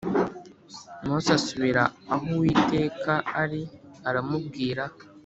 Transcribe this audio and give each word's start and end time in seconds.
Mose 1.05 1.29
asubira 1.37 1.83
aho 2.13 2.25
uwiteka 2.35 3.11
ari 3.41 3.61
aramubwira 4.09 4.83